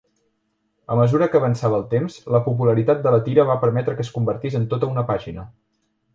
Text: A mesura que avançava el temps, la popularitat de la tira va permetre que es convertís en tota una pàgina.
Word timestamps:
A 0.93 0.95
mesura 0.99 1.27
que 1.33 1.37
avançava 1.39 1.77
el 1.79 1.85
temps, 1.91 2.15
la 2.37 2.41
popularitat 2.47 3.05
de 3.05 3.13
la 3.17 3.21
tira 3.29 3.47
va 3.51 3.59
permetre 3.67 3.97
que 4.01 4.05
es 4.09 4.11
convertís 4.19 4.59
en 4.63 4.69
tota 4.75 4.93
una 4.97 5.07
pàgina. 5.13 5.47